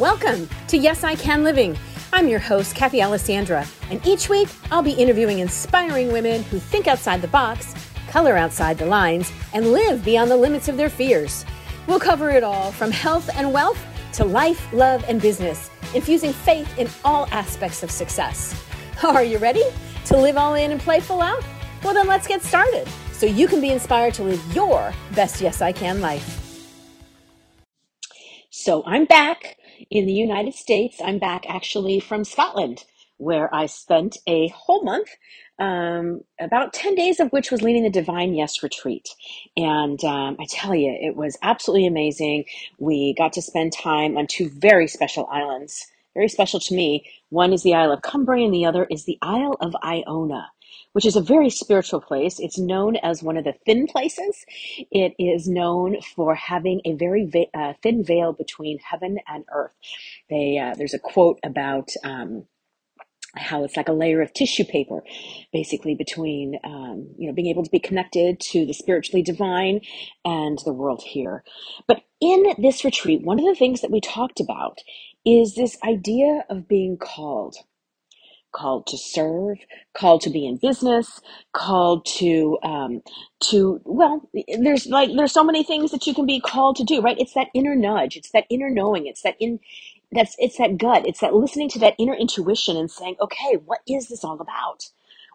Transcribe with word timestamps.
Welcome 0.00 0.48
to 0.66 0.76
Yes 0.76 1.04
I 1.04 1.14
Can 1.14 1.44
Living. 1.44 1.78
I'm 2.12 2.26
your 2.26 2.40
host, 2.40 2.74
Kathy 2.74 3.00
Alessandra, 3.00 3.64
and 3.90 4.04
each 4.04 4.28
week 4.28 4.48
I'll 4.72 4.82
be 4.82 4.90
interviewing 4.90 5.38
inspiring 5.38 6.10
women 6.10 6.42
who 6.42 6.58
think 6.58 6.88
outside 6.88 7.22
the 7.22 7.28
box, 7.28 7.72
color 8.08 8.36
outside 8.36 8.76
the 8.76 8.86
lines, 8.86 9.30
and 9.52 9.70
live 9.70 10.04
beyond 10.04 10.32
the 10.32 10.36
limits 10.36 10.66
of 10.66 10.76
their 10.76 10.90
fears. 10.90 11.44
We'll 11.86 12.00
cover 12.00 12.30
it 12.30 12.42
all 12.42 12.72
from 12.72 12.90
health 12.90 13.30
and 13.36 13.52
wealth 13.52 13.78
to 14.14 14.24
life, 14.24 14.72
love, 14.72 15.04
and 15.06 15.22
business, 15.22 15.70
infusing 15.94 16.32
faith 16.32 16.76
in 16.76 16.88
all 17.04 17.28
aspects 17.30 17.84
of 17.84 17.90
success. 17.92 18.60
Are 19.04 19.22
you 19.22 19.38
ready 19.38 19.62
to 20.06 20.16
live 20.16 20.36
all 20.36 20.54
in 20.54 20.72
and 20.72 20.80
play 20.80 20.98
full 20.98 21.22
out? 21.22 21.44
Well, 21.84 21.94
then 21.94 22.08
let's 22.08 22.26
get 22.26 22.42
started 22.42 22.88
so 23.12 23.26
you 23.26 23.46
can 23.46 23.60
be 23.60 23.70
inspired 23.70 24.14
to 24.14 24.24
live 24.24 24.56
your 24.56 24.92
best 25.14 25.40
Yes 25.40 25.62
I 25.62 25.70
Can 25.70 26.00
life. 26.00 26.40
So 28.50 28.82
I'm 28.86 29.04
back 29.04 29.53
in 29.90 30.06
the 30.06 30.12
United 30.12 30.54
States. 30.54 31.00
I'm 31.04 31.18
back 31.18 31.44
actually 31.48 32.00
from 32.00 32.24
Scotland, 32.24 32.84
where 33.18 33.54
I 33.54 33.66
spent 33.66 34.18
a 34.26 34.48
whole 34.48 34.84
month, 34.84 35.08
um, 35.58 36.22
about 36.40 36.72
10 36.74 36.94
days 36.96 37.20
of 37.20 37.30
which 37.32 37.50
was 37.50 37.62
leading 37.62 37.84
the 37.84 37.90
Divine 37.90 38.34
Yes 38.34 38.62
retreat. 38.62 39.08
And 39.56 40.02
um, 40.04 40.36
I 40.40 40.46
tell 40.50 40.74
you, 40.74 40.96
it 41.00 41.16
was 41.16 41.38
absolutely 41.42 41.86
amazing. 41.86 42.44
We 42.78 43.14
got 43.18 43.34
to 43.34 43.42
spend 43.42 43.72
time 43.72 44.16
on 44.18 44.26
two 44.28 44.50
very 44.50 44.88
special 44.88 45.28
islands, 45.32 45.86
very 46.14 46.28
special 46.28 46.60
to 46.60 46.74
me. 46.74 47.10
One 47.30 47.52
is 47.52 47.62
the 47.62 47.74
Isle 47.74 47.92
of 47.92 48.02
Cumbrae, 48.02 48.44
and 48.44 48.54
the 48.54 48.66
other 48.66 48.86
is 48.90 49.04
the 49.04 49.18
Isle 49.22 49.56
of 49.60 49.74
Iona 49.84 50.48
which 50.94 51.04
is 51.06 51.16
a 51.16 51.20
very 51.20 51.50
spiritual 51.50 52.00
place. 52.00 52.40
It's 52.40 52.58
known 52.58 52.96
as 52.96 53.22
one 53.22 53.36
of 53.36 53.44
the 53.44 53.54
thin 53.66 53.86
places. 53.86 54.46
It 54.90 55.14
is 55.18 55.48
known 55.48 56.00
for 56.16 56.34
having 56.34 56.80
a 56.84 56.94
very 56.94 57.30
uh, 57.52 57.74
thin 57.82 58.04
veil 58.04 58.32
between 58.32 58.78
heaven 58.78 59.18
and 59.28 59.44
earth. 59.52 59.74
They, 60.30 60.58
uh, 60.58 60.74
there's 60.76 60.94
a 60.94 61.00
quote 61.00 61.40
about 61.44 61.90
um, 62.04 62.46
how 63.36 63.64
it's 63.64 63.76
like 63.76 63.88
a 63.88 63.92
layer 63.92 64.22
of 64.22 64.32
tissue 64.32 64.64
paper, 64.64 65.02
basically 65.52 65.96
between 65.96 66.58
um, 66.64 67.08
you 67.18 67.26
know 67.26 67.32
being 67.34 67.48
able 67.48 67.64
to 67.64 67.70
be 67.70 67.80
connected 67.80 68.38
to 68.40 68.64
the 68.64 68.72
spiritually 68.72 69.22
divine 69.22 69.80
and 70.24 70.60
the 70.64 70.72
world 70.72 71.02
here. 71.04 71.42
But 71.88 72.02
in 72.20 72.54
this 72.58 72.84
retreat, 72.84 73.22
one 73.22 73.40
of 73.40 73.44
the 73.44 73.56
things 73.56 73.80
that 73.80 73.90
we 73.90 74.00
talked 74.00 74.40
about 74.40 74.78
is 75.26 75.54
this 75.54 75.76
idea 75.82 76.44
of 76.48 76.68
being 76.68 76.96
called 76.98 77.56
called 78.54 78.86
to 78.88 78.98
serve, 78.98 79.58
called 79.94 80.22
to 80.22 80.30
be 80.30 80.46
in 80.46 80.58
business, 80.58 81.20
called 81.54 82.06
to 82.18 82.58
um, 82.64 83.02
to 83.50 83.80
well, 83.84 84.28
there's 84.60 84.86
like 84.86 85.10
there's 85.16 85.32
so 85.34 85.44
many 85.44 85.64
things 85.64 85.92
that 85.92 86.06
you 86.06 86.14
can 86.14 86.26
be 86.26 86.40
called 86.40 86.76
to 86.78 86.84
do, 86.84 87.02
right? 87.02 87.18
It's 87.20 87.34
that 87.34 87.48
inner 87.54 87.76
nudge, 87.76 88.16
it's 88.16 88.32
that 88.32 88.46
inner 88.50 88.70
knowing, 88.70 89.06
it's 89.06 89.22
that 89.22 89.36
in 89.40 89.60
that's 90.12 90.36
it's 90.38 90.58
that 90.58 90.78
gut, 90.78 91.06
it's 91.06 91.20
that 91.20 91.34
listening 91.34 91.68
to 91.70 91.80
that 91.80 91.96
inner 91.98 92.14
intuition 92.14 92.76
and 92.78 92.90
saying, 92.90 93.16
okay, 93.20 93.58
what 93.66 93.80
is 93.88 94.08
this 94.08 94.24
all 94.24 94.40
about? 94.40 94.90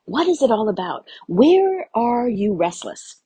What 0.05 0.27
is 0.27 0.41
it 0.41 0.51
all 0.51 0.69
about? 0.69 1.07
Where 1.27 1.89
are 1.95 2.29
you 2.29 2.55
restless? 2.55 3.17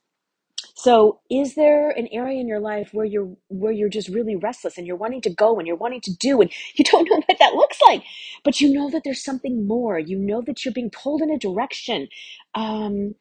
So 0.74 1.20
is 1.30 1.54
there 1.54 1.90
an 1.90 2.08
area 2.12 2.40
in 2.40 2.48
your 2.48 2.60
life 2.60 2.90
where 2.92 3.06
you're 3.06 3.30
where 3.48 3.72
you're 3.72 3.88
just 3.88 4.08
really 4.08 4.36
restless 4.36 4.78
and 4.78 4.86
you're 4.86 4.96
wanting 4.96 5.22
to 5.22 5.30
go 5.30 5.58
and 5.58 5.66
you're 5.66 5.76
wanting 5.76 6.00
to 6.02 6.14
do 6.16 6.40
and 6.40 6.52
you 6.74 6.84
don't 6.84 7.08
know 7.08 7.22
what 7.26 7.38
that 7.38 7.54
looks 7.54 7.78
like, 7.86 8.04
but 8.44 8.60
you 8.60 8.72
know 8.72 8.90
that 8.90 9.02
there's 9.04 9.24
something 9.24 9.66
more. 9.66 9.98
You 9.98 10.18
know 10.18 10.42
that 10.42 10.64
you're 10.64 10.74
being 10.74 10.90
pulled 10.90 11.22
in 11.22 11.30
a 11.30 11.38
direction. 11.38 12.08
Um, 12.54 13.14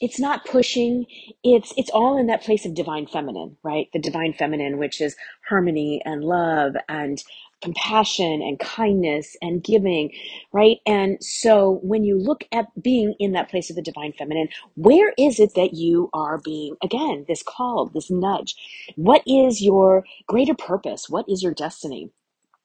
it's 0.00 0.20
not 0.20 0.44
pushing 0.46 1.06
it's 1.42 1.72
it's 1.76 1.90
all 1.90 2.18
in 2.18 2.26
that 2.26 2.42
place 2.42 2.64
of 2.64 2.74
divine 2.74 3.06
feminine 3.06 3.56
right 3.62 3.88
the 3.92 3.98
divine 4.00 4.32
feminine 4.32 4.78
which 4.78 5.00
is 5.00 5.16
harmony 5.48 6.00
and 6.04 6.24
love 6.24 6.74
and 6.88 7.22
compassion 7.62 8.42
and 8.42 8.58
kindness 8.60 9.36
and 9.42 9.64
giving 9.64 10.12
right? 10.52 10.78
And 10.86 11.22
so 11.22 11.80
when 11.82 12.04
you 12.04 12.18
look 12.18 12.44
at 12.52 12.66
being 12.82 13.14
in 13.20 13.32
that 13.32 13.50
place 13.50 13.70
of 13.70 13.76
the 13.76 13.82
divine 13.82 14.12
feminine 14.18 14.48
where 14.76 15.12
is 15.18 15.40
it 15.40 15.54
that 15.56 15.74
you 15.74 16.10
are 16.14 16.38
being 16.38 16.76
again 16.82 17.24
this 17.28 17.42
call 17.42 17.86
this 17.94 18.10
nudge? 18.10 18.56
What 18.96 19.22
is 19.26 19.62
your 19.62 20.04
greater 20.26 20.54
purpose? 20.54 21.08
What 21.08 21.26
is 21.28 21.42
your 21.42 21.54
destiny? 21.54 22.10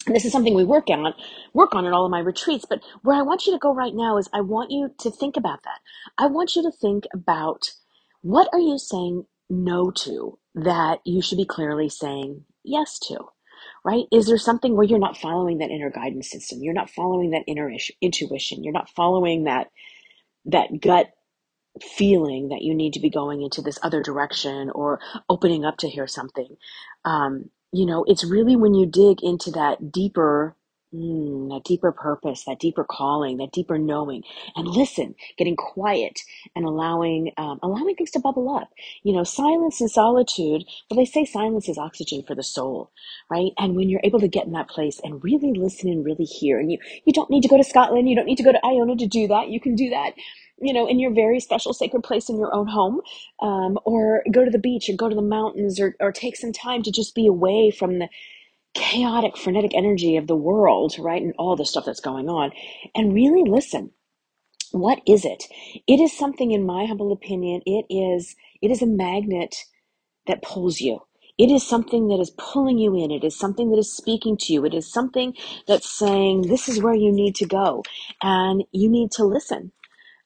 And 0.07 0.16
this 0.16 0.25
is 0.25 0.31
something 0.34 0.56
we 0.56 0.66
work 0.66 0.90
on 0.90 1.13
work 1.53 1.75
on 1.75 1.85
in 1.85 1.94
all 1.94 2.06
of 2.06 2.12
my 2.12 2.19
retreats 2.19 2.66
but 2.69 2.81
where 3.03 3.18
i 3.18 3.23
want 3.23 3.45
you 3.47 3.53
to 3.53 3.59
go 3.59 3.73
right 3.73 3.95
now 3.95 4.18
is 4.18 4.29
i 4.34 4.41
want 4.41 4.72
you 4.72 4.91
to 5.00 5.12
think 5.12 5.38
about 5.38 5.63
that. 5.63 5.79
I 6.18 6.28
want 6.28 6.56
you 6.56 6.63
to 6.63 6.72
think 6.72 7.06
about 7.13 7.72
what 8.22 8.50
are 8.53 8.59
you 8.59 8.78
saying 8.79 9.25
no 9.50 9.91
to 9.91 10.39
that 10.56 11.00
you 11.06 11.22
should 11.22 11.38
be 11.39 11.45
clearly 11.45 11.89
saying 11.89 12.45
yes 12.63 13.00
to 13.00 13.29
right? 13.85 14.05
Is 14.11 14.27
there 14.27 14.38
something 14.38 14.75
where 14.75 14.85
you're 14.85 14.99
not 14.99 15.17
following 15.17 15.59
that 15.59 15.71
inner 15.71 15.91
guidance 15.91 16.31
system? 16.31 16.59
You're 16.61 16.73
not 16.73 16.89
following 16.89 17.31
that 17.31 17.44
inner 17.47 17.71
intuition. 18.01 18.63
You're 18.63 18.73
not 18.73 18.89
following 18.89 19.45
that 19.45 19.69
that 20.45 20.81
gut 20.81 21.07
feeling 21.81 22.49
that 22.49 22.61
you 22.63 22.75
need 22.75 22.94
to 22.94 22.99
be 23.01 23.09
going 23.09 23.41
into 23.41 23.61
this 23.61 23.79
other 23.83 24.01
direction 24.03 24.71
or 24.71 24.99
opening 25.29 25.66
up 25.66 25.77
to 25.77 25.89
hear 25.89 26.07
something. 26.07 26.57
Um, 27.05 27.49
you 27.71 27.85
know, 27.85 28.05
it's 28.07 28.23
really 28.25 28.55
when 28.55 28.73
you 28.73 28.85
dig 28.85 29.23
into 29.23 29.51
that 29.51 29.91
deeper, 29.91 30.55
mm, 30.94 31.50
that 31.50 31.64
deeper 31.66 31.92
purpose, 31.92 32.46
that 32.46 32.59
deeper 32.59 32.84
calling, 32.84 33.38
that 33.38 33.52
deeper 33.52 33.78
knowing, 33.78 34.24
and 34.56 34.68
listen, 34.68 35.16
getting 35.38 35.56
quiet 35.56 36.22
and 36.56 36.66
allowing, 36.66 37.31
um, 37.38 37.59
allowing 37.64 37.96
things 37.96 38.12
to 38.12 38.20
bubble 38.20 38.56
up. 38.56 38.70
You 39.04 39.14
know, 39.14 39.24
silence 39.24 39.81
and 39.81 39.92
solitude. 39.92 40.64
Well, 40.90 40.98
they 41.00 41.06
say 41.06 41.26
silence 41.26 41.70
is 41.70 41.78
oxygen 41.78 42.24
for 42.28 42.36
the 42.36 42.44
soul, 42.44 42.92
right? 43.30 43.52
And 43.58 43.76
when 43.76 43.90
you're 43.90 44.02
able 44.04 44.20
to 44.22 44.28
get 44.28 44.46
in 44.46 44.54
that 44.54 44.70
place 44.70 45.00
and 45.04 45.24
really 45.24 45.54
listen 45.54 45.90
and 45.90 46.06
really 46.06 46.26
hear, 46.26 46.59
and 46.59 46.72
you, 46.72 46.80
you 47.06 47.14
don't 47.14 47.30
need 47.30 47.44
to 47.44 47.50
go 47.50 47.58
to 47.58 47.64
Scotland, 47.64 48.10
you 48.10 48.16
don't 48.16 48.25
need 48.25 48.38
to 48.38 48.44
go 48.44 48.52
to 48.52 48.66
Iona 48.66 48.96
to 48.98 49.08
do 49.08 49.28
that. 49.30 49.50
You 49.50 49.60
can 49.60 49.75
do 49.75 49.90
that 49.92 50.14
you 50.62 50.74
know, 50.74 50.88
in 50.88 51.00
your 51.00 51.14
very 51.14 51.40
special 51.40 51.74
sacred 51.74 52.04
place 52.04 52.30
in 52.30 52.38
your 52.38 52.54
own 52.56 52.68
home, 52.68 53.02
um, 53.42 53.78
or 53.86 54.24
go 54.31 54.46
to 54.46 54.52
the 54.52 54.60
beach 54.60 54.90
or 54.90 54.94
go 54.96 55.10
to 55.10 55.16
the 55.16 55.22
mountains 55.22 55.80
or, 55.80 55.96
or 56.00 56.12
take 56.12 56.38
some 56.38 56.54
time 56.54 56.84
to 56.84 56.92
just 56.92 57.16
be 57.16 57.28
away 57.28 57.72
from 57.72 58.00
the 58.00 58.08
chaotic, 58.73 59.38
frenetic 59.38 59.73
energy 59.75 60.17
of 60.17 60.28
the 60.28 60.35
world, 60.35 60.95
right? 61.00 61.22
And 61.22 61.34
all 61.39 61.56
the 61.56 61.66
stuff 61.66 61.85
that's 61.85 62.01
going 62.01 62.29
on 62.29 62.51
and 62.95 63.13
really 63.13 63.50
listen. 63.50 63.91
What 64.72 65.01
is 65.07 65.25
it? 65.25 65.45
It 65.88 66.00
is 66.00 66.17
something, 66.17 66.51
in 66.51 66.66
my 66.66 66.85
humble 66.85 67.12
opinion, 67.12 67.62
it 67.66 67.85
is, 67.89 68.35
it 68.62 68.72
is 68.72 68.81
a 68.81 68.88
magnet 68.88 69.56
that 70.28 70.44
pulls 70.44 70.81
you. 70.81 71.01
It 71.39 71.51
is 71.51 71.67
something 71.67 72.09
that 72.09 72.19
is 72.22 72.31
pulling 72.38 72.79
you 72.79 72.95
in. 72.95 73.12
It 73.12 73.23
is 73.23 73.38
something 73.38 73.72
that 73.72 73.79
is 73.79 73.95
speaking 73.95 74.38
to 74.38 74.53
you. 74.53 74.66
It 74.66 74.73
is 74.75 74.91
something 74.91 75.35
that's 75.67 75.89
saying, 75.89 76.44
this 76.44 76.69
is 76.69 76.81
where 76.81 76.95
you 76.95 77.12
need 77.12 77.35
to 77.38 77.47
go. 77.47 77.83
And 78.22 78.63
you 78.72 78.89
need 78.89 79.12
to 79.13 79.25
listen 79.25 79.72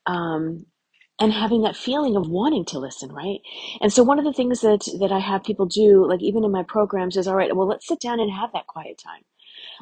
um, 0.06 0.66
and 1.20 1.34
having 1.34 1.62
that 1.64 1.76
feeling 1.78 2.16
of 2.16 2.30
wanting 2.30 2.66
to 2.66 2.80
listen, 2.80 3.12
right? 3.12 3.42
And 3.82 3.94
so 3.94 4.04
one 4.04 4.20
of 4.20 4.26
the 4.26 4.34
things 4.34 4.62
that 4.62 4.88
that 5.00 5.12
I 5.12 5.20
have 5.20 5.44
people 5.44 5.66
do, 5.66 6.08
like 6.08 6.22
even 6.22 6.44
in 6.44 6.52
my 6.52 6.64
programs, 6.64 7.18
is 7.18 7.28
all 7.28 7.36
right. 7.36 7.56
Well, 7.56 7.68
let's 7.68 7.88
sit 7.88 8.00
down 8.00 8.20
and 8.20 8.32
have 8.32 8.52
that 8.54 8.68
quiet 8.68 8.98
time. 9.04 9.24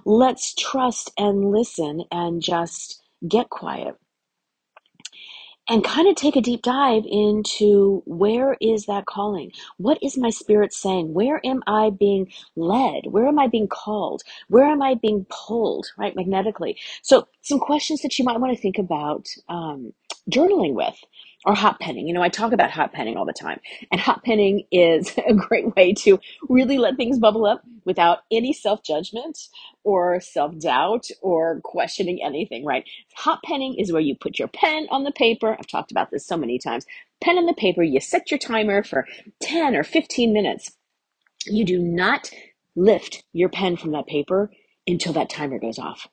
Let's 0.05 0.53
trust 0.55 1.11
and 1.17 1.51
listen 1.51 2.03
and 2.11 2.41
just 2.41 3.01
get 3.27 3.49
quiet 3.49 3.95
and 5.69 5.83
kind 5.83 6.07
of 6.07 6.15
take 6.15 6.35
a 6.35 6.41
deep 6.41 6.61
dive 6.63 7.03
into 7.07 8.03
where 8.05 8.57
is 8.61 8.85
that 8.87 9.05
calling? 9.07 9.51
What 9.77 9.99
is 10.03 10.17
my 10.17 10.29
spirit 10.29 10.73
saying? 10.73 11.13
Where 11.13 11.41
am 11.45 11.63
I 11.67 11.91
being 11.91 12.31
led? 12.55 13.07
Where 13.07 13.27
am 13.27 13.39
I 13.39 13.47
being 13.47 13.67
called? 13.67 14.23
Where 14.49 14.65
am 14.65 14.81
I 14.81 14.95
being 14.95 15.25
pulled, 15.29 15.87
right, 15.97 16.15
magnetically? 16.15 16.77
So, 17.01 17.27
some 17.41 17.59
questions 17.59 18.01
that 18.01 18.19
you 18.19 18.25
might 18.25 18.39
want 18.39 18.55
to 18.55 18.61
think 18.61 18.77
about 18.79 19.27
um, 19.49 19.93
journaling 20.31 20.73
with 20.73 20.95
or 21.45 21.55
hot 21.55 21.79
penning. 21.79 22.07
You 22.07 22.13
know, 22.13 22.23
I 22.23 22.29
talk 22.29 22.53
about 22.53 22.71
hot 22.71 22.93
penning 22.93 23.17
all 23.17 23.25
the 23.25 23.33
time. 23.33 23.59
And 23.91 24.01
hot 24.01 24.23
penning 24.23 24.65
is 24.71 25.13
a 25.27 25.33
great 25.33 25.75
way 25.75 25.93
to 25.95 26.19
really 26.49 26.77
let 26.77 26.97
things 26.97 27.19
bubble 27.19 27.45
up 27.45 27.63
without 27.85 28.19
any 28.31 28.53
self 28.53 28.83
judgment 28.83 29.37
or 29.83 30.19
self 30.19 30.57
doubt 30.59 31.07
or 31.21 31.61
questioning 31.63 32.19
anything, 32.23 32.65
right? 32.65 32.85
Hot 33.15 33.41
penning 33.43 33.75
is 33.77 33.91
where 33.91 34.01
you 34.01 34.15
put 34.15 34.39
your 34.39 34.47
pen 34.49 34.87
on 34.91 35.03
the 35.03 35.11
paper. 35.11 35.55
I've 35.57 35.67
talked 35.67 35.91
about 35.91 36.11
this 36.11 36.25
so 36.25 36.37
many 36.37 36.59
times. 36.59 36.85
Pen 37.21 37.37
on 37.37 37.45
the 37.45 37.53
paper, 37.53 37.83
you 37.83 37.99
set 37.99 38.31
your 38.31 38.37
timer 38.39 38.83
for 38.83 39.07
10 39.41 39.75
or 39.75 39.83
15 39.83 40.33
minutes. 40.33 40.71
You 41.45 41.65
do 41.65 41.79
not 41.79 42.31
lift 42.75 43.23
your 43.33 43.49
pen 43.49 43.77
from 43.77 43.91
that 43.91 44.07
paper 44.07 44.51
until 44.87 45.13
that 45.13 45.29
timer 45.29 45.59
goes 45.59 45.79
off 45.79 46.07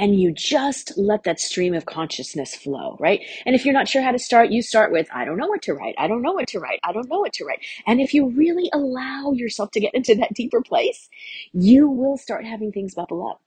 and 0.00 0.18
you 0.18 0.32
just 0.32 0.96
let 0.96 1.24
that 1.24 1.38
stream 1.38 1.74
of 1.74 1.84
consciousness 1.84 2.54
flow, 2.54 2.96
right? 2.98 3.20
And 3.44 3.54
if 3.54 3.66
you're 3.66 3.74
not 3.74 3.86
sure 3.86 4.00
how 4.00 4.12
to 4.12 4.18
start, 4.18 4.50
you 4.50 4.62
start 4.62 4.92
with, 4.92 5.06
I 5.12 5.26
don't 5.26 5.36
know 5.36 5.46
what 5.46 5.60
to 5.62 5.74
write. 5.74 5.94
I 5.98 6.08
don't 6.08 6.22
know 6.22 6.32
what 6.32 6.48
to 6.48 6.58
write. 6.58 6.80
I 6.82 6.92
don't 6.92 7.08
know 7.10 7.20
what 7.20 7.34
to 7.34 7.44
write. 7.44 7.60
And 7.86 8.00
if 8.00 8.14
you 8.14 8.30
really 8.30 8.70
allow 8.72 9.32
yourself 9.32 9.70
to 9.72 9.80
get 9.80 9.94
into 9.94 10.14
that 10.14 10.32
deeper 10.32 10.62
place, 10.62 11.10
you 11.52 11.86
will 11.86 12.16
start 12.16 12.46
having 12.46 12.72
things 12.72 12.94
bubble 12.94 13.28
up. 13.28 13.42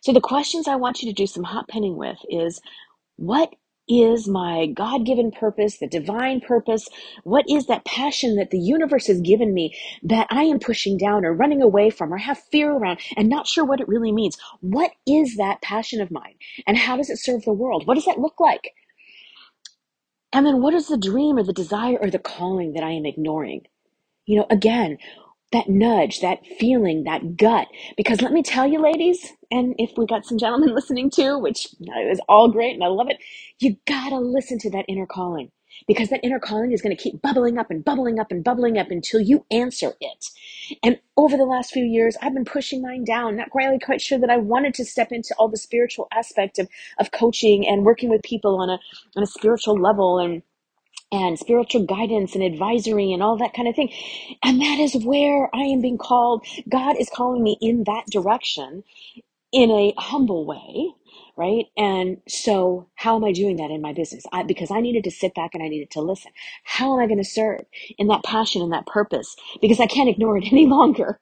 So 0.00 0.12
the 0.12 0.20
questions 0.20 0.68
I 0.68 0.76
want 0.76 1.02
you 1.02 1.08
to 1.08 1.14
do 1.14 1.26
some 1.26 1.42
hot 1.42 1.66
penning 1.68 1.96
with 1.96 2.18
is 2.28 2.60
what 3.16 3.52
is 3.90 4.28
my 4.28 4.66
God 4.66 5.04
given 5.06 5.32
purpose, 5.32 5.78
the 5.78 5.88
divine 5.88 6.40
purpose? 6.40 6.88
What 7.24 7.44
is 7.50 7.66
that 7.66 7.84
passion 7.84 8.36
that 8.36 8.50
the 8.50 8.58
universe 8.60 9.08
has 9.08 9.20
given 9.20 9.54
me 9.54 9.76
that 10.04 10.28
I 10.30 10.44
am 10.44 10.60
pushing 10.60 10.96
down 10.96 11.24
or 11.26 11.34
running 11.34 11.62
away 11.62 11.90
from 11.90 12.14
or 12.14 12.18
have 12.18 12.38
fear 12.38 12.72
around 12.72 13.00
and 13.16 13.28
not 13.28 13.48
sure 13.48 13.64
what 13.64 13.80
it 13.80 13.88
really 13.88 14.12
means? 14.12 14.38
What 14.60 14.92
is 15.06 15.36
that 15.36 15.62
passion 15.62 16.00
of 16.00 16.10
mine? 16.10 16.36
And 16.66 16.78
how 16.78 16.96
does 16.96 17.10
it 17.10 17.18
serve 17.18 17.44
the 17.44 17.52
world? 17.52 17.86
What 17.86 17.96
does 17.96 18.06
that 18.06 18.20
look 18.20 18.40
like? 18.40 18.70
And 20.32 20.46
then 20.46 20.62
what 20.62 20.74
is 20.74 20.88
the 20.88 20.98
dream 20.98 21.38
or 21.38 21.44
the 21.44 21.52
desire 21.52 21.98
or 22.00 22.10
the 22.10 22.18
calling 22.20 22.74
that 22.74 22.84
I 22.84 22.92
am 22.92 23.06
ignoring? 23.06 23.66
You 24.26 24.38
know, 24.38 24.46
again, 24.50 24.98
that 25.52 25.68
nudge, 25.68 26.20
that 26.20 26.46
feeling, 26.58 27.04
that 27.04 27.36
gut. 27.36 27.68
Because 27.96 28.22
let 28.22 28.32
me 28.32 28.42
tell 28.42 28.66
you, 28.66 28.80
ladies, 28.80 29.32
and 29.50 29.74
if 29.78 29.92
we 29.96 30.06
got 30.06 30.26
some 30.26 30.38
gentlemen 30.38 30.74
listening 30.76 31.10
too, 31.10 31.38
which 31.38 31.68
is 32.10 32.20
all 32.28 32.50
great 32.50 32.74
and 32.74 32.84
I 32.84 32.88
love 32.88 33.08
it, 33.10 33.18
you 33.60 33.76
gotta 33.86 34.18
listen 34.18 34.58
to 34.60 34.70
that 34.70 34.86
inner 34.88 35.06
calling. 35.06 35.50
Because 35.88 36.10
that 36.10 36.20
inner 36.24 36.40
calling 36.40 36.72
is 36.72 36.82
to 36.82 36.94
keep 36.94 37.22
bubbling 37.22 37.58
up 37.58 37.70
and 37.70 37.84
bubbling 37.84 38.18
up 38.20 38.30
and 38.30 38.44
bubbling 38.44 38.78
up 38.78 38.90
until 38.90 39.20
you 39.20 39.46
answer 39.50 39.94
it. 40.00 40.26
And 40.84 41.00
over 41.16 41.36
the 41.36 41.44
last 41.44 41.72
few 41.72 41.84
years, 41.84 42.16
I've 42.22 42.34
been 42.34 42.44
pushing 42.44 42.82
mine 42.82 43.04
down, 43.04 43.36
not 43.36 43.48
really 43.54 43.78
quite 43.78 44.00
sure 44.00 44.18
that 44.18 44.30
I 44.30 44.36
wanted 44.36 44.74
to 44.74 44.84
step 44.84 45.12
into 45.12 45.34
all 45.38 45.48
the 45.48 45.56
spiritual 45.56 46.08
aspect 46.12 46.58
of, 46.58 46.68
of 46.98 47.12
coaching 47.12 47.66
and 47.66 47.84
working 47.84 48.10
with 48.10 48.22
people 48.22 48.60
on 48.60 48.70
a, 48.70 48.78
on 49.16 49.22
a 49.22 49.26
spiritual 49.26 49.80
level 49.80 50.18
and 50.18 50.42
and 51.12 51.38
spiritual 51.38 51.86
guidance 51.86 52.34
and 52.34 52.44
advisory 52.44 53.12
and 53.12 53.22
all 53.22 53.36
that 53.38 53.54
kind 53.54 53.68
of 53.68 53.76
thing. 53.76 53.92
And 54.44 54.60
that 54.60 54.78
is 54.80 54.96
where 55.04 55.50
I 55.54 55.62
am 55.62 55.80
being 55.82 55.98
called. 55.98 56.46
God 56.68 56.96
is 56.98 57.10
calling 57.14 57.42
me 57.42 57.58
in 57.60 57.84
that 57.86 58.06
direction 58.10 58.76
in 59.52 59.72
a 59.72 59.94
humble 59.98 60.46
way, 60.46 60.92
right? 61.36 61.66
And 61.76 62.18
so, 62.28 62.88
how 62.96 63.16
am 63.16 63.24
I 63.24 63.32
doing 63.32 63.56
that 63.58 63.72
in 63.72 63.82
my 63.82 63.94
business? 63.94 64.24
I, 64.32 64.44
because 64.44 64.70
I 64.70 64.80
needed 64.80 65.04
to 65.06 65.12
sit 65.12 65.34
back 65.34 65.52
and 65.54 65.64
I 65.64 65.68
needed 65.68 65.92
to 65.92 66.02
listen. 66.02 66.32
How 66.64 66.94
am 66.96 67.04
I 67.04 67.08
going 67.08 67.18
to 67.22 67.30
serve 67.30 67.62
in 67.98 68.08
that 68.08 68.24
passion 68.24 68.62
and 68.62 68.72
that 68.74 68.86
purpose? 68.86 69.36
Because 69.62 69.80
I 69.80 69.88
can't 69.88 70.10
ignore 70.10 70.38
it 70.38 70.46
any 70.52 70.66
longer. 70.66 71.20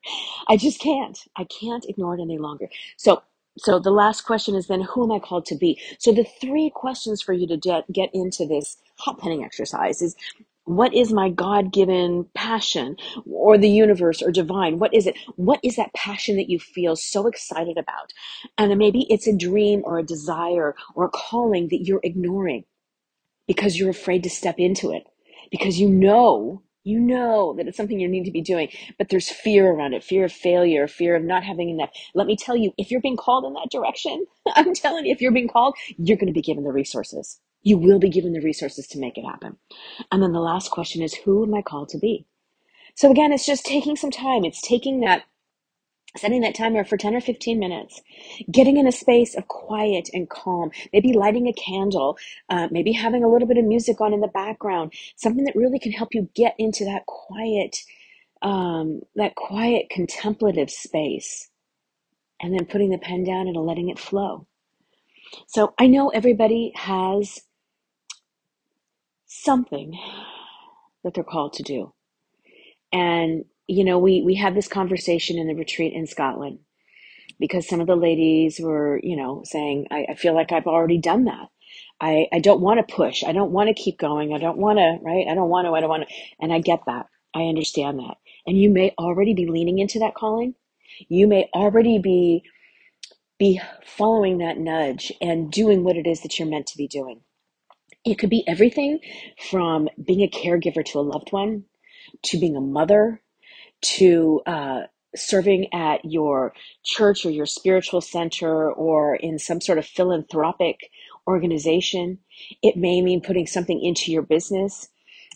I 0.48 0.58
just 0.58 0.80
can't. 0.80 1.18
I 1.36 1.46
can't 1.46 1.86
ignore 1.88 2.16
it 2.18 2.22
any 2.22 2.38
longer. 2.38 2.68
So, 2.98 3.22
so 3.58 3.80
the 3.80 3.92
last 3.92 4.22
question 4.22 4.56
is 4.56 4.68
then, 4.68 4.82
who 4.82 5.04
am 5.04 5.12
I 5.12 5.20
called 5.20 5.46
to 5.46 5.56
be? 5.56 5.80
So 6.00 6.12
the 6.12 6.24
three 6.24 6.70
questions 6.74 7.22
for 7.22 7.34
you 7.34 7.48
to 7.48 7.58
get, 7.58 7.90
get 7.92 8.10
into 8.14 8.46
this 8.46 8.78
hot 8.98 9.18
penning 9.20 9.44
exercise 9.44 10.02
is 10.02 10.16
what 10.64 10.94
is 10.94 11.12
my 11.12 11.30
God 11.30 11.72
given 11.72 12.26
passion 12.34 12.96
or 13.30 13.58
the 13.58 13.70
universe 13.70 14.22
or 14.22 14.32
divine? 14.32 14.78
What 14.80 14.94
is 14.94 15.06
it? 15.08 15.16
What 15.36 15.60
is 15.64 15.76
that 15.76 15.94
passion 15.94 16.36
that 16.38 16.50
you 16.50 16.60
feel 16.60 16.96
so 16.96 17.26
excited 17.26 17.78
about? 17.78 18.12
And 18.58 18.76
maybe 18.78 19.06
it's 19.10 19.28
a 19.28 19.36
dream 19.36 19.82
or 19.84 19.98
a 19.98 20.04
desire 20.04 20.74
or 20.94 21.06
a 21.06 21.10
calling 21.10 21.68
that 21.70 21.84
you're 21.84 22.00
ignoring 22.04 22.64
because 23.46 23.78
you're 23.78 23.90
afraid 23.90 24.24
to 24.24 24.30
step 24.30 24.56
into 24.58 24.92
it 24.92 25.04
because 25.50 25.80
you 25.80 25.88
know 25.88 26.62
you 26.88 27.00
know 27.00 27.54
that 27.58 27.68
it's 27.68 27.76
something 27.76 28.00
you 28.00 28.08
need 28.08 28.24
to 28.24 28.32
be 28.32 28.42
doing 28.42 28.68
but 28.98 29.10
there's 29.10 29.30
fear 29.30 29.70
around 29.72 29.94
it 29.94 30.04
fear 30.04 30.26
of 30.26 30.32
failure 30.32 30.88
fear 30.88 31.16
of 31.16 31.24
not 31.24 31.44
having 31.44 31.70
enough. 31.70 31.90
Let 32.14 32.26
me 32.28 32.36
tell 32.36 32.56
you 32.56 32.72
if 32.78 32.90
you're 32.90 33.02
being 33.02 33.18
called 33.18 33.44
in 33.46 33.54
that 33.54 33.70
direction 33.72 34.26
i'm 34.56 34.74
telling 34.74 35.06
you 35.06 35.12
if 35.12 35.20
you're 35.22 35.32
being 35.32 35.48
called 35.48 35.76
you're 35.98 36.18
going 36.18 36.28
to 36.28 36.34
be 36.34 36.42
given 36.42 36.64
the 36.64 36.72
resources. 36.72 37.40
You 37.62 37.78
will 37.78 37.98
be 38.00 38.10
given 38.10 38.32
the 38.32 38.40
resources 38.40 38.88
to 38.88 39.00
make 39.00 39.18
it 39.18 39.24
happen. 39.26 39.56
And 40.12 40.22
then 40.22 40.32
the 40.32 40.40
last 40.40 40.70
question 40.70 41.02
is 41.02 41.14
who 41.14 41.44
am 41.44 41.54
i 41.54 41.62
called 41.62 41.90
to 41.90 41.98
be? 41.98 42.26
So 42.96 43.10
again 43.10 43.32
it's 43.32 43.46
just 43.46 43.66
taking 43.66 43.96
some 43.96 44.10
time. 44.12 44.44
It's 44.44 44.62
taking 44.62 45.00
that 45.00 45.24
setting 46.18 46.42
that 46.42 46.56
timer 46.56 46.84
for 46.84 46.96
10 46.98 47.14
or 47.16 47.22
15 47.22 47.58
minutes, 47.58 48.02
getting 48.50 48.78
in 48.78 48.86
a 48.88 48.92
space 48.92 49.36
of 49.36 49.48
quiet 49.48 50.10
and 50.14 50.30
calm, 50.30 50.70
maybe 50.92 51.14
lighting 51.14 51.48
a 51.48 51.54
candle, 51.54 52.18
uh, 52.50 52.68
maybe 52.72 52.92
having 52.92 53.24
a 53.24 53.28
little 53.30 53.48
bit 53.48 53.58
of 53.58 53.66
music 53.66 54.00
on 54.00 54.14
in 54.14 54.20
the 54.20 54.28
background, 54.28 54.92
something 55.16 55.44
that 55.44 55.56
really 55.56 55.78
can 55.80 55.92
help 55.92 56.14
you 56.14 56.28
get 56.36 56.54
into 56.58 56.84
that 56.84 57.06
quiet, 57.06 57.78
um, 58.42 59.00
that 59.16 59.34
quiet 59.36 59.90
contemplative 59.90 60.70
space, 60.70 61.50
and 62.40 62.54
then 62.54 62.66
putting 62.66 62.90
the 62.90 62.98
pen 62.98 63.24
down 63.24 63.48
and 63.48 63.56
letting 63.56 63.88
it 63.90 63.98
flow. 63.98 64.46
So 65.48 65.74
I 65.78 65.88
know 65.88 66.10
everybody 66.10 66.72
has 66.76 67.40
something 69.26 69.98
that 71.04 71.14
they're 71.14 71.24
called 71.24 71.54
to 71.54 71.62
do. 71.64 71.94
And, 72.92 73.44
you 73.68 73.84
know, 73.84 73.98
we, 73.98 74.22
we 74.22 74.34
had 74.34 74.54
this 74.54 74.68
conversation 74.68 75.38
in 75.38 75.46
the 75.46 75.54
retreat 75.54 75.92
in 75.92 76.06
Scotland 76.06 76.58
because 77.38 77.68
some 77.68 77.80
of 77.80 77.86
the 77.86 77.96
ladies 77.96 78.58
were, 78.58 78.98
you 79.02 79.16
know, 79.16 79.42
saying, 79.44 79.86
I, 79.90 80.06
I 80.10 80.14
feel 80.14 80.34
like 80.34 80.50
I've 80.50 80.66
already 80.66 80.98
done 80.98 81.24
that. 81.26 81.48
I, 82.00 82.26
I 82.32 82.38
don't 82.40 82.60
want 82.60 82.86
to 82.86 82.94
push. 82.94 83.22
I 83.24 83.32
don't 83.32 83.52
want 83.52 83.68
to 83.68 83.80
keep 83.80 83.98
going. 83.98 84.32
I 84.32 84.38
don't 84.38 84.58
want 84.58 84.78
to, 84.78 84.98
right? 85.02 85.26
I 85.28 85.34
don't 85.34 85.48
want 85.50 85.66
to, 85.66 85.72
I 85.72 85.80
don't 85.80 85.88
want 85.88 86.08
to. 86.08 86.14
And 86.40 86.52
I 86.52 86.60
get 86.60 86.80
that. 86.86 87.06
I 87.34 87.42
understand 87.42 87.98
that. 87.98 88.16
And 88.46 88.58
you 88.58 88.70
may 88.70 88.94
already 88.98 89.34
be 89.34 89.46
leaning 89.46 89.78
into 89.78 89.98
that 90.00 90.14
calling. 90.14 90.54
You 91.08 91.28
may 91.28 91.48
already 91.54 91.98
be 91.98 92.42
be 93.38 93.60
following 93.84 94.38
that 94.38 94.58
nudge 94.58 95.12
and 95.20 95.52
doing 95.52 95.84
what 95.84 95.96
it 95.96 96.08
is 96.08 96.22
that 96.22 96.38
you're 96.38 96.48
meant 96.48 96.66
to 96.66 96.76
be 96.76 96.88
doing. 96.88 97.20
It 98.04 98.16
could 98.18 98.30
be 98.30 98.46
everything 98.48 98.98
from 99.50 99.88
being 100.02 100.22
a 100.22 100.28
caregiver 100.28 100.84
to 100.86 100.98
a 100.98 101.02
loved 101.02 101.30
one, 101.30 101.64
to 102.24 102.38
being 102.40 102.56
a 102.56 102.60
mother, 102.60 103.22
to 103.80 104.40
uh, 104.46 104.80
serving 105.16 105.72
at 105.72 106.04
your 106.04 106.52
church 106.84 107.24
or 107.24 107.30
your 107.30 107.46
spiritual 107.46 108.00
center 108.00 108.70
or 108.72 109.16
in 109.16 109.38
some 109.38 109.60
sort 109.60 109.78
of 109.78 109.86
philanthropic 109.86 110.90
organization. 111.26 112.18
It 112.62 112.76
may 112.76 113.00
mean 113.00 113.20
putting 113.20 113.46
something 113.46 113.80
into 113.82 114.12
your 114.12 114.22
business. 114.22 114.88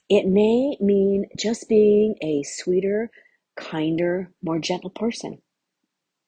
It 0.08 0.26
may 0.26 0.76
mean 0.80 1.26
just 1.38 1.68
being 1.68 2.16
a 2.22 2.42
sweeter, 2.42 3.10
kinder, 3.56 4.32
more 4.42 4.58
gentle 4.58 4.90
person, 4.90 5.40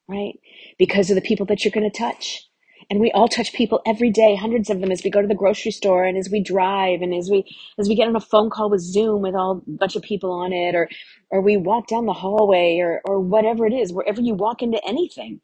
right? 0.07 0.39
Because 0.77 1.09
of 1.09 1.15
the 1.15 1.21
people 1.21 1.45
that 1.47 1.63
you're 1.63 1.71
going 1.71 1.89
to 1.89 1.97
touch. 1.97 2.47
And 2.89 2.99
we 3.01 3.11
all 3.13 3.27
touch 3.27 3.53
people 3.53 3.81
every 3.85 4.11
day, 4.11 4.35
hundreds 4.35 4.69
of 4.69 4.81
them 4.81 4.91
as 4.91 5.03
we 5.03 5.11
go 5.11 5.21
to 5.21 5.27
the 5.27 5.35
grocery 5.35 5.71
store 5.71 6.05
and 6.05 6.17
as 6.17 6.29
we 6.31 6.41
drive 6.41 7.01
and 7.01 7.13
as 7.13 7.29
we 7.31 7.45
as 7.79 7.89
we 7.89 7.95
get 7.95 8.07
on 8.07 8.15
a 8.15 8.21
phone 8.21 8.49
call 8.49 8.69
with 8.69 8.81
Zoom 8.81 9.21
with 9.23 9.35
all 9.35 9.63
a 9.67 9.71
bunch 9.71 9.95
of 9.95 10.03
people 10.03 10.31
on 10.31 10.53
it 10.53 10.75
or 10.75 10.89
or 11.31 11.41
we 11.41 11.57
walk 11.57 11.87
down 11.87 12.05
the 12.07 12.13
hallway 12.13 12.79
or 12.79 13.01
or 13.05 13.19
whatever 13.21 13.67
it 13.67 13.73
is, 13.73 13.93
wherever 13.93 14.21
you 14.21 14.35
walk 14.35 14.63
into 14.63 14.79
anything, 14.87 15.41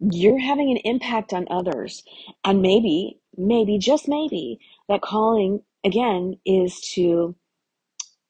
you're 0.00 0.38
having 0.40 0.70
an 0.70 0.78
impact 0.78 1.32
on 1.32 1.46
others. 1.50 2.02
And 2.44 2.62
maybe, 2.62 3.18
maybe, 3.36 3.78
just 3.78 4.08
maybe, 4.08 4.60
that 4.88 5.02
calling 5.02 5.62
again 5.84 6.36
is 6.46 6.80
to 6.94 7.36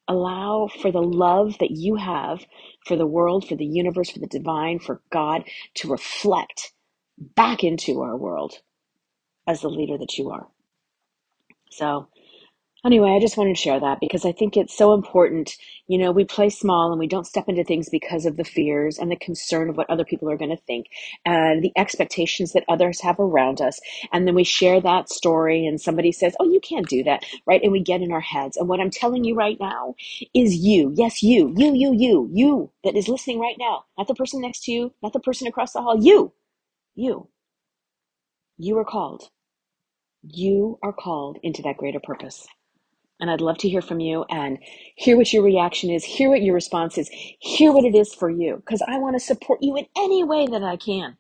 allow 0.09 0.69
for 0.83 0.93
the 0.93 1.03
love 1.03 1.57
that 1.61 1.71
you 1.71 1.97
have 1.97 2.45
for 2.87 2.97
the 2.97 3.07
world, 3.07 3.49
for 3.49 3.57
the 3.57 3.67
universe, 3.67 4.11
for 4.11 4.19
the 4.21 4.27
divine, 4.27 4.79
for 4.79 5.01
God 5.13 5.45
to 5.77 5.89
reflect 5.91 6.73
back 7.21 7.63
into 7.65 8.01
our 8.01 8.17
world 8.17 8.55
as 9.47 9.61
the 9.61 9.69
leader 9.69 9.99
that 9.99 10.17
you 10.19 10.31
are. 10.31 10.49
So, 11.71 12.09
anyway, 12.85 13.11
I 13.11 13.21
just 13.21 13.37
wanted 13.37 13.57
to 13.57 13.63
share 13.63 13.81
that 13.81 13.99
because 14.01 14.25
I 14.25 14.33
think 14.33 14.57
it's 14.57 14.77
so 14.77 14.95
important. 14.95 15.55
You 15.87 15.99
know, 15.99 16.13
we 16.13 16.25
play 16.25 16.51
small 16.51 16.91
and 16.91 16.99
we 16.99 17.07
don't 17.07 17.27
step 17.27 17.49
into 17.49 17.65
things 17.65 17.89
because 17.91 18.27
of 18.27 18.37
the 18.37 18.45
fears 18.45 18.99
and 18.99 19.11
the 19.11 19.17
concern 19.17 19.69
of 19.69 19.77
what 19.77 19.89
other 19.91 20.05
people 20.05 20.31
are 20.31 20.37
going 20.37 20.51
to 20.51 20.63
think 20.67 20.87
and 21.25 21.63
the 21.63 21.73
expectations 21.77 22.53
that 22.53 22.65
others 22.69 23.01
have 23.03 23.19
around 23.21 23.61
us. 23.61 23.81
And 24.13 24.27
then 24.27 24.35
we 24.35 24.45
share 24.45 24.81
that 24.81 25.09
story 25.09 25.67
and 25.67 25.81
somebody 25.81 26.13
says, 26.13 26.35
Oh, 26.41 26.51
you 26.51 26.61
can't 26.61 26.89
do 26.89 27.03
that, 27.05 27.25
right? 27.47 27.63
And 27.63 27.73
we 27.73 27.83
get 27.83 28.03
in 28.03 28.13
our 28.13 28.21
heads. 28.21 28.57
And 28.57 28.69
what 28.69 28.81
I'm 28.81 28.91
telling 28.91 29.25
you 29.25 29.35
right 29.35 29.59
now 29.61 29.95
is 30.35 30.57
you, 30.57 30.93
yes, 30.97 31.23
you, 31.23 31.55
you, 31.57 31.75
you, 31.75 31.95
you, 31.95 32.31
you 32.33 32.71
that 32.85 32.97
is 32.97 33.09
listening 33.09 33.41
right 33.41 33.57
now, 33.59 33.85
not 33.99 34.09
the 34.09 34.15
person 34.15 34.41
next 34.41 34.65
to 34.65 34.73
you, 34.73 34.93
not 35.03 35.13
the 35.13 35.21
person 35.21 35.47
across 35.47 35.73
the 35.73 35.83
hall, 35.83 36.03
you, 36.03 36.33
you, 36.95 37.29
you 38.59 38.79
are 38.79 38.85
called. 38.85 39.25
You 40.23 40.79
are 40.83 40.93
called 40.93 41.39
into 41.43 41.63
that 41.63 41.79
greater 41.79 42.01
purpose. 42.01 42.47
And 43.21 43.31
I'd 43.31 43.41
love 43.41 43.59
to 43.59 43.69
hear 43.69 43.83
from 43.83 44.01
you 44.01 44.25
and 44.31 44.59
hear 44.97 45.17
what 45.17 45.33
your 45.33 45.43
reaction 45.45 45.91
is, 45.91 46.05
hear 46.05 46.31
what 46.31 46.43
your 46.43 46.55
response 46.55 46.99
is, 46.99 47.11
hear 47.41 47.73
what 47.73 47.85
it 47.85 47.95
is 47.95 48.15
for 48.15 48.31
you, 48.31 48.57
because 48.57 48.83
I 48.89 48.99
want 48.99 49.17
to 49.17 49.21
support 49.21 49.61
you 49.63 49.77
in 49.77 49.87
any 49.97 50.25
way 50.25 50.47
that 50.47 50.63
I 50.63 50.77
can. 50.77 51.17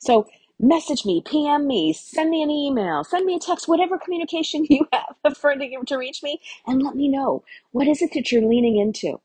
So 0.00 0.26
message 0.60 1.04
me, 1.06 1.22
PM 1.26 1.66
me, 1.66 1.92
send 1.92 2.30
me 2.30 2.42
an 2.42 2.50
email, 2.50 3.04
send 3.04 3.26
me 3.26 3.36
a 3.36 3.40
text, 3.40 3.68
whatever 3.68 3.98
communication 3.98 4.66
you 4.70 4.86
have 4.92 5.36
for 5.38 5.54
to, 5.54 5.84
to 5.86 5.96
reach 5.98 6.22
me, 6.22 6.40
and 6.66 6.82
let 6.82 6.96
me 6.96 7.08
know 7.08 7.44
what 7.72 7.88
is 7.88 8.02
it 8.02 8.12
that 8.14 8.32
you're 8.32 8.48
leaning 8.48 8.78
into? 8.78 9.20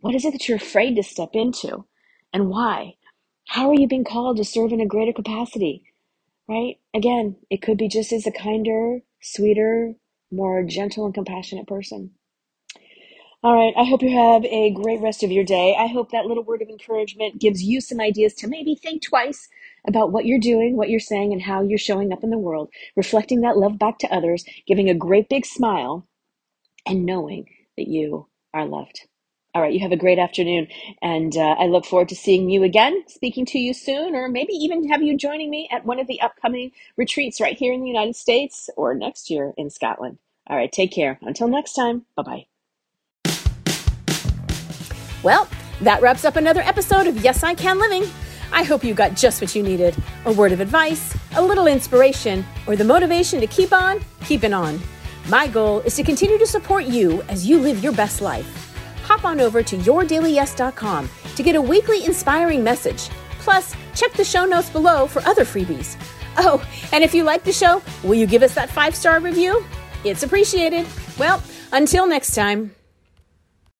What 0.00 0.14
is 0.14 0.24
it 0.24 0.32
that 0.32 0.48
you're 0.48 0.58
afraid 0.58 0.96
to 0.96 1.02
step 1.02 1.30
into? 1.34 1.86
And 2.32 2.48
why? 2.50 2.96
How 3.48 3.70
are 3.70 3.74
you 3.74 3.88
being 3.88 4.04
called 4.04 4.36
to 4.38 4.44
serve 4.44 4.72
in 4.72 4.80
a 4.80 4.86
greater 4.86 5.12
capacity? 5.12 5.84
Right? 6.48 6.76
Again, 6.94 7.36
it 7.50 7.62
could 7.62 7.78
be 7.78 7.88
just 7.88 8.12
as 8.12 8.26
a 8.26 8.32
kinder, 8.32 9.00
sweeter, 9.20 9.94
more 10.30 10.62
gentle 10.64 11.04
and 11.06 11.14
compassionate 11.14 11.66
person. 11.66 12.12
All 13.42 13.54
right. 13.54 13.74
I 13.76 13.84
hope 13.84 14.02
you 14.02 14.16
have 14.16 14.44
a 14.46 14.70
great 14.70 15.00
rest 15.02 15.22
of 15.22 15.30
your 15.30 15.44
day. 15.44 15.76
I 15.78 15.86
hope 15.86 16.10
that 16.10 16.24
little 16.24 16.44
word 16.44 16.62
of 16.62 16.68
encouragement 16.70 17.40
gives 17.40 17.62
you 17.62 17.82
some 17.82 18.00
ideas 18.00 18.32
to 18.36 18.48
maybe 18.48 18.74
think 18.74 19.02
twice 19.02 19.48
about 19.86 20.12
what 20.12 20.24
you're 20.24 20.38
doing, 20.38 20.76
what 20.76 20.88
you're 20.88 20.98
saying, 20.98 21.32
and 21.32 21.42
how 21.42 21.62
you're 21.62 21.78
showing 21.78 22.10
up 22.10 22.24
in 22.24 22.30
the 22.30 22.38
world, 22.38 22.70
reflecting 22.96 23.42
that 23.42 23.58
love 23.58 23.78
back 23.78 23.98
to 23.98 24.14
others, 24.14 24.46
giving 24.66 24.88
a 24.88 24.94
great 24.94 25.28
big 25.28 25.44
smile, 25.44 26.08
and 26.86 27.04
knowing 27.04 27.46
that 27.76 27.86
you 27.86 28.28
are 28.54 28.64
loved. 28.64 29.06
All 29.54 29.62
right, 29.62 29.72
you 29.72 29.78
have 29.80 29.92
a 29.92 29.96
great 29.96 30.18
afternoon, 30.18 30.66
and 31.00 31.36
uh, 31.36 31.54
I 31.56 31.66
look 31.66 31.84
forward 31.84 32.08
to 32.08 32.16
seeing 32.16 32.50
you 32.50 32.64
again, 32.64 33.04
speaking 33.06 33.46
to 33.46 33.58
you 33.60 33.72
soon, 33.72 34.16
or 34.16 34.28
maybe 34.28 34.52
even 34.52 34.88
have 34.88 35.00
you 35.00 35.16
joining 35.16 35.48
me 35.48 35.68
at 35.70 35.86
one 35.86 36.00
of 36.00 36.08
the 36.08 36.20
upcoming 36.20 36.72
retreats 36.96 37.40
right 37.40 37.56
here 37.56 37.72
in 37.72 37.80
the 37.80 37.86
United 37.86 38.16
States 38.16 38.68
or 38.76 38.94
next 38.94 39.30
year 39.30 39.54
in 39.56 39.70
Scotland. 39.70 40.18
All 40.48 40.56
right, 40.56 40.72
take 40.72 40.90
care. 40.90 41.20
Until 41.22 41.46
next 41.46 41.74
time, 41.74 42.04
bye 42.16 42.24
bye. 42.24 42.46
Well, 45.22 45.48
that 45.82 46.02
wraps 46.02 46.24
up 46.24 46.34
another 46.34 46.62
episode 46.62 47.06
of 47.06 47.22
Yes, 47.22 47.44
I 47.44 47.54
Can 47.54 47.78
Living. 47.78 48.10
I 48.50 48.64
hope 48.64 48.82
you 48.82 48.92
got 48.92 49.14
just 49.14 49.40
what 49.40 49.54
you 49.54 49.62
needed 49.62 49.94
a 50.26 50.32
word 50.32 50.50
of 50.50 50.58
advice, 50.58 51.16
a 51.36 51.42
little 51.42 51.68
inspiration, 51.68 52.44
or 52.66 52.74
the 52.74 52.84
motivation 52.84 53.40
to 53.40 53.46
keep 53.46 53.72
on 53.72 54.00
keeping 54.24 54.52
on. 54.52 54.80
My 55.28 55.46
goal 55.46 55.78
is 55.80 55.94
to 55.94 56.02
continue 56.02 56.38
to 56.38 56.46
support 56.46 56.86
you 56.86 57.22
as 57.28 57.46
you 57.46 57.58
live 57.60 57.84
your 57.84 57.92
best 57.92 58.20
life. 58.20 58.73
On 59.24 59.40
over 59.40 59.62
to 59.62 59.76
yourdailyyes.com 59.76 61.08
to 61.36 61.42
get 61.42 61.56
a 61.56 61.62
weekly 61.62 62.04
inspiring 62.04 62.62
message. 62.62 63.08
Plus, 63.40 63.74
check 63.94 64.12
the 64.12 64.24
show 64.24 64.44
notes 64.44 64.70
below 64.70 65.06
for 65.06 65.22
other 65.22 65.44
freebies. 65.44 65.96
Oh, 66.36 66.66
and 66.92 67.04
if 67.04 67.14
you 67.14 67.24
like 67.24 67.44
the 67.44 67.52
show, 67.52 67.82
will 68.02 68.14
you 68.16 68.26
give 68.26 68.42
us 68.42 68.54
that 68.54 68.70
five 68.70 68.94
star 68.94 69.20
review? 69.20 69.64
It's 70.04 70.22
appreciated. 70.22 70.86
Well, 71.18 71.42
until 71.72 72.06
next 72.06 72.34
time. 72.34 72.74